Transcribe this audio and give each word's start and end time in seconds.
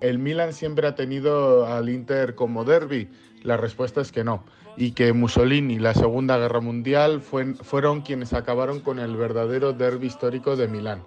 ¿El 0.00 0.18
Milan 0.18 0.54
siempre 0.54 0.86
ha 0.86 0.94
tenido 0.94 1.66
al 1.66 1.90
Inter 1.90 2.34
como 2.34 2.64
derby? 2.64 3.10
La 3.42 3.58
respuesta 3.58 4.00
es 4.00 4.12
que 4.12 4.24
no, 4.24 4.44
y 4.76 4.92
que 4.92 5.12
Mussolini 5.12 5.74
y 5.74 5.78
la 5.78 5.92
Segunda 5.92 6.38
Guerra 6.38 6.60
Mundial 6.60 7.20
fueron 7.20 8.00
quienes 8.00 8.32
acabaron 8.32 8.80
con 8.80 8.98
el 8.98 9.16
verdadero 9.16 9.74
derby 9.74 10.06
histórico 10.06 10.56
de 10.56 10.68
Milán. 10.68 11.04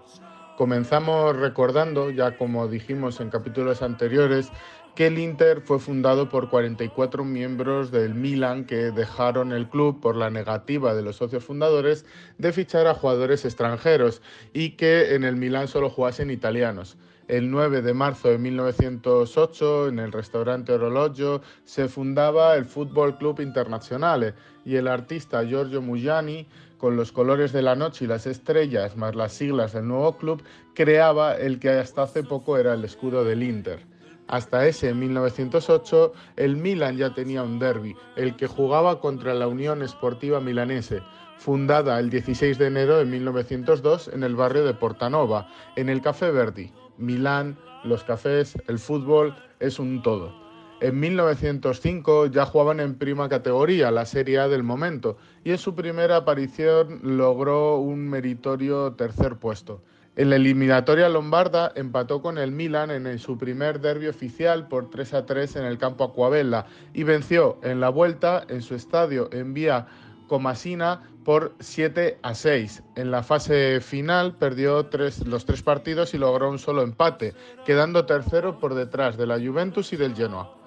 Comenzamos 0.57 1.35
recordando, 1.35 2.11
ya 2.11 2.37
como 2.37 2.67
dijimos 2.67 3.19
en 3.19 3.31
capítulos 3.31 3.81
anteriores, 3.81 4.51
que 4.95 5.07
el 5.07 5.17
Inter 5.17 5.61
fue 5.61 5.79
fundado 5.79 6.29
por 6.29 6.49
44 6.49 7.23
miembros 7.25 7.89
del 7.89 8.13
Milan 8.13 8.65
que 8.65 8.91
dejaron 8.91 9.51
el 9.51 9.67
club 9.67 9.99
por 9.99 10.15
la 10.15 10.29
negativa 10.29 10.93
de 10.93 11.01
los 11.01 11.15
socios 11.15 11.43
fundadores 11.43 12.05
de 12.37 12.53
fichar 12.53 12.85
a 12.85 12.93
jugadores 12.93 13.43
extranjeros 13.43 14.21
y 14.53 14.71
que 14.71 15.15
en 15.15 15.23
el 15.23 15.35
Milan 15.35 15.67
solo 15.67 15.89
jugasen 15.89 16.29
italianos. 16.29 16.97
El 17.27 17.49
9 17.49 17.81
de 17.81 17.93
marzo 17.93 18.27
de 18.29 18.37
1908, 18.37 19.87
en 19.87 19.99
el 19.99 20.11
restaurante 20.11 20.73
Orologio, 20.73 21.41
se 21.63 21.87
fundaba 21.87 22.55
el 22.55 22.65
Fútbol 22.65 23.17
Club 23.17 23.39
Internazionale 23.39 24.35
y 24.65 24.75
el 24.75 24.87
artista 24.87 25.43
Giorgio 25.43 25.81
Mugiani, 25.81 26.47
con 26.77 26.97
los 26.97 27.13
colores 27.13 27.53
de 27.53 27.61
la 27.61 27.75
noche 27.75 28.05
y 28.05 28.09
las 28.09 28.27
estrellas, 28.27 28.97
más 28.97 29.15
las 29.15 29.31
siglas 29.31 29.71
del 29.71 29.87
nuevo 29.87 30.17
club, 30.17 30.43
creaba 30.75 31.33
el 31.33 31.59
que 31.59 31.69
hasta 31.69 32.03
hace 32.03 32.23
poco 32.23 32.57
era 32.57 32.73
el 32.73 32.83
escudo 32.83 33.23
del 33.23 33.41
Inter. 33.41 33.92
Hasta 34.27 34.65
ese 34.67 34.93
1908, 34.93 36.13
el 36.37 36.55
Milan 36.55 36.97
ya 36.97 37.13
tenía 37.13 37.43
un 37.43 37.59
derby, 37.59 37.95
el 38.15 38.35
que 38.35 38.47
jugaba 38.47 38.99
contra 38.99 39.33
la 39.33 39.47
Unión 39.47 39.81
Esportiva 39.81 40.39
Milanese, 40.39 41.01
fundada 41.37 41.99
el 41.99 42.09
16 42.09 42.57
de 42.57 42.67
enero 42.67 42.97
de 42.97 43.05
1902 43.05 44.09
en 44.13 44.23
el 44.23 44.35
barrio 44.35 44.65
de 44.65 44.73
Portanova, 44.73 45.49
en 45.75 45.89
el 45.89 46.01
Café 46.01 46.31
Verdi. 46.31 46.71
Milán, 46.97 47.57
los 47.83 48.03
cafés, 48.03 48.57
el 48.67 48.79
fútbol, 48.79 49.35
es 49.59 49.79
un 49.79 50.01
todo. 50.01 50.33
En 50.79 50.99
1905 50.99 52.27
ya 52.27 52.45
jugaban 52.45 52.79
en 52.79 52.95
prima 52.95 53.29
categoría, 53.29 53.91
la 53.91 54.05
Serie 54.05 54.39
A 54.39 54.47
del 54.47 54.63
momento, 54.63 55.17
y 55.43 55.51
en 55.51 55.57
su 55.57 55.75
primera 55.75 56.17
aparición 56.17 56.99
logró 57.03 57.77
un 57.77 58.09
meritorio 58.09 58.93
tercer 58.93 59.37
puesto. 59.37 59.81
En 60.15 60.29
la 60.29 60.35
eliminatoria 60.35 61.09
lombarda 61.09 61.71
empató 61.75 62.21
con 62.21 62.37
el 62.37 62.51
Milan 62.51 62.91
en 62.91 63.17
su 63.17 63.35
primer 63.35 63.79
derbi 63.79 64.07
oficial 64.07 64.67
por 64.67 64.91
3 64.91 65.13
a 65.15 65.25
3 65.25 65.55
en 65.55 65.65
el 65.65 65.79
campo 65.79 66.03
Acuabella 66.03 66.67
y 66.93 67.01
venció 67.01 67.57
en 67.63 67.79
la 67.79 67.89
vuelta 67.89 68.45
en 68.47 68.61
su 68.61 68.75
estadio 68.75 69.29
en 69.31 69.55
vía 69.55 69.87
Comasina 70.27 71.01
por 71.25 71.55
7 71.59 72.19
a 72.21 72.35
6. 72.35 72.83
En 72.95 73.09
la 73.09 73.23
fase 73.23 73.81
final 73.81 74.35
perdió 74.35 74.87
los 75.25 75.45
tres 75.45 75.63
partidos 75.63 76.13
y 76.13 76.19
logró 76.19 76.47
un 76.49 76.59
solo 76.59 76.83
empate, 76.83 77.33
quedando 77.65 78.05
tercero 78.05 78.59
por 78.59 78.75
detrás 78.75 79.17
de 79.17 79.25
la 79.25 79.39
Juventus 79.39 79.93
y 79.93 79.97
del 79.97 80.15
Genoa. 80.15 80.62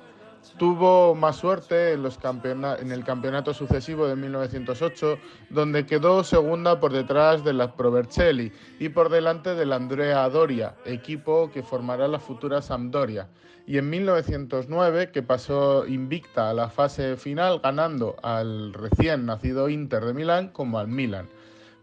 Tuvo 0.58 1.14
más 1.14 1.36
suerte 1.36 1.92
en, 1.92 2.92
el 2.92 3.04
campeonato 3.04 3.52
sucesivo 3.52 4.06
de 4.06 4.16
1908, 4.16 5.18
donde 5.50 5.84
quedó 5.84 6.24
segunda 6.24 6.80
por 6.80 6.92
detrás 6.92 7.44
de 7.44 7.52
la 7.52 7.74
Provercelli 7.74 8.52
y 8.78 8.88
por 8.88 9.10
delante 9.10 9.54
del 9.54 9.72
Andrea 9.72 10.28
Doria, 10.30 10.74
equipo 10.84 11.50
que 11.50 11.62
formará 11.62 12.08
la 12.08 12.18
futura 12.18 12.62
Sampdoria. 12.62 13.28
Y 13.66 13.78
en 13.78 13.90
1909, 13.90 15.10
que 15.10 15.22
pasó 15.22 15.86
invicta 15.86 16.50
a 16.50 16.54
la 16.54 16.70
fase 16.70 17.16
final, 17.16 17.60
ganando 17.62 18.16
al 18.22 18.72
recién 18.72 19.26
nacido 19.26 19.68
Inter 19.68 20.04
de 20.04 20.14
Milán 20.14 20.48
como 20.48 20.78
al 20.78 20.88
Milan, 20.88 21.28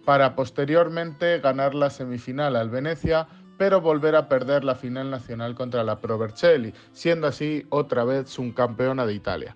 para 0.06 0.36
posteriormente 0.36 1.40
ganar 1.40 1.76
la 1.76 1.90
semifinal 1.90 2.56
al 2.56 2.70
Venecia 2.70 3.28
pero 3.58 3.82
volver 3.82 4.16
a 4.16 4.28
perder 4.28 4.64
la 4.64 4.76
final 4.76 5.10
nacional 5.10 5.56
contra 5.56 5.84
la 5.84 6.00
Pro 6.00 6.18
Vercelli, 6.18 6.74
siendo 6.92 7.28
así 7.28 7.66
otra 7.70 8.04
vez 8.04 8.30
subcampeona 8.30 9.06
de 9.06 9.14
Italia. 9.14 9.56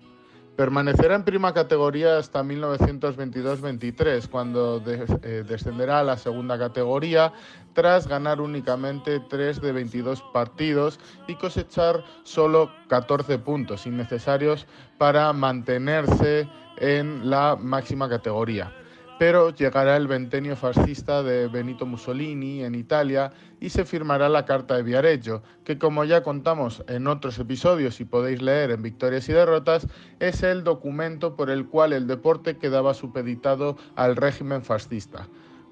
Permanecerá 0.56 1.14
en 1.14 1.22
prima 1.22 1.54
categoría 1.54 2.18
hasta 2.18 2.42
1922-23, 2.42 4.28
cuando 4.28 4.82
eh, 4.84 5.44
descenderá 5.46 6.00
a 6.00 6.02
la 6.02 6.16
segunda 6.16 6.58
categoría 6.58 7.32
tras 7.74 8.08
ganar 8.08 8.40
únicamente 8.40 9.20
3 9.20 9.60
de 9.60 9.70
22 9.70 10.20
partidos 10.32 10.98
y 11.28 11.36
cosechar 11.36 12.02
solo 12.24 12.72
14 12.88 13.38
puntos 13.38 13.86
innecesarios 13.86 14.66
para 14.98 15.32
mantenerse 15.32 16.48
en 16.78 17.30
la 17.30 17.54
máxima 17.54 18.08
categoría 18.08 18.72
pero 19.18 19.50
llegará 19.50 19.96
el 19.96 20.06
ventenio 20.06 20.54
fascista 20.54 21.22
de 21.22 21.48
Benito 21.48 21.86
Mussolini 21.86 22.62
en 22.62 22.74
Italia 22.74 23.32
y 23.60 23.70
se 23.70 23.84
firmará 23.84 24.28
la 24.28 24.44
Carta 24.44 24.76
de 24.76 24.84
Viareggio, 24.84 25.42
que 25.64 25.78
como 25.78 26.04
ya 26.04 26.22
contamos 26.22 26.84
en 26.86 27.08
otros 27.08 27.38
episodios 27.38 28.00
y 28.00 28.04
podéis 28.04 28.40
leer 28.40 28.70
en 28.70 28.82
Victorias 28.82 29.28
y 29.28 29.32
Derrotas, 29.32 29.88
es 30.20 30.42
el 30.44 30.62
documento 30.62 31.34
por 31.34 31.50
el 31.50 31.66
cual 31.66 31.92
el 31.92 32.06
deporte 32.06 32.56
quedaba 32.56 32.94
supeditado 32.94 33.76
al 33.96 34.14
régimen 34.14 34.62
fascista 34.62 35.26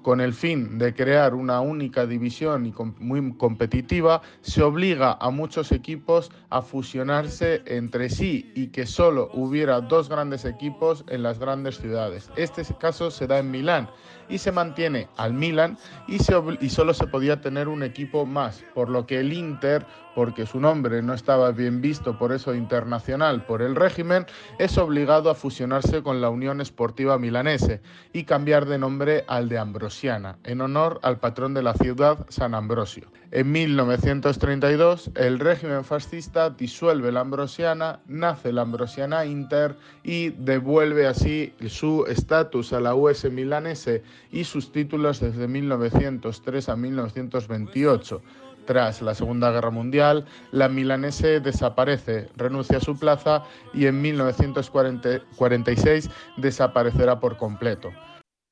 con 0.07 0.21
el 0.21 0.33
fin 0.33 0.77
de 0.77 0.93
crear 0.93 1.33
una 1.33 1.59
única 1.59 2.05
división 2.05 2.65
y 2.65 2.73
muy 2.99 3.33
competitiva, 3.35 4.21
se 4.39 4.63
obliga 4.63 5.17
a 5.19 5.31
muchos 5.31 5.73
equipos 5.73 6.31
a 6.49 6.61
fusionarse 6.61 7.61
entre 7.65 8.09
sí 8.09 8.49
y 8.55 8.67
que 8.67 8.85
solo 8.85 9.29
hubiera 9.33 9.81
dos 9.81 10.07
grandes 10.07 10.45
equipos 10.45 11.03
en 11.09 11.23
las 11.23 11.39
grandes 11.39 11.79
ciudades. 11.79 12.31
Este 12.37 12.63
caso 12.79 13.11
se 13.11 13.27
da 13.27 13.39
en 13.39 13.51
Milán 13.51 13.89
y 14.29 14.37
se 14.37 14.53
mantiene 14.53 15.09
al 15.17 15.33
Milan 15.33 15.77
y, 16.07 16.19
y 16.61 16.69
solo 16.69 16.93
se 16.93 17.07
podía 17.07 17.41
tener 17.41 17.67
un 17.67 17.83
equipo 17.83 18.25
más, 18.25 18.63
por 18.73 18.87
lo 18.87 19.05
que 19.05 19.19
el 19.19 19.33
Inter 19.33 19.85
porque 20.17 20.47
su 20.47 20.59
nombre 20.59 21.03
no 21.03 21.13
estaba 21.13 21.51
bien 21.51 21.79
visto 21.79 22.17
por 22.17 22.33
eso 22.33 22.55
internacional 22.55 23.45
por 23.45 23.61
el 23.61 23.75
régimen, 23.75 24.25
es 24.57 24.75
obligado 24.79 25.29
a 25.29 25.35
fusionarse 25.35 26.01
con 26.01 26.21
la 26.21 26.31
Unión 26.31 26.59
Esportiva 26.59 27.19
Milanese 27.19 27.81
y 28.13 28.23
cambiar 28.23 28.65
de 28.65 28.79
nombre 28.79 29.25
al 29.27 29.47
de 29.47 29.59
En 30.03 30.61
honor 30.61 30.99
al 31.01 31.17
patrón 31.17 31.55
de 31.55 31.63
la 31.63 31.73
ciudad, 31.73 32.27
San 32.29 32.53
Ambrosio. 32.53 33.07
En 33.31 33.51
1932, 33.51 35.09
el 35.15 35.39
régimen 35.39 35.83
fascista 35.83 36.51
disuelve 36.51 37.11
la 37.11 37.21
Ambrosiana, 37.21 37.99
nace 38.05 38.53
la 38.53 38.61
Ambrosiana 38.61 39.25
Inter 39.25 39.75
y 40.03 40.29
devuelve 40.29 41.07
así 41.07 41.51
su 41.67 42.05
estatus 42.07 42.73
a 42.73 42.79
la 42.79 42.93
US 42.93 43.25
milanese 43.31 44.03
y 44.31 44.43
sus 44.43 44.71
títulos 44.71 45.19
desde 45.19 45.47
1903 45.47 46.69
a 46.69 46.75
1928 46.75 48.21
tras 48.65 49.01
la 49.01 49.15
Segunda 49.15 49.49
Guerra 49.49 49.71
Mundial, 49.71 50.25
la 50.51 50.69
milanese 50.69 51.39
desaparece, 51.39 52.29
renuncia 52.35 52.77
a 52.77 52.81
su 52.81 52.99
plaza 52.99 53.45
y 53.73 53.87
en 53.87 53.99
1946 54.01 56.11
desaparecerá 56.35 57.19
por 57.19 57.37
completo. 57.37 57.91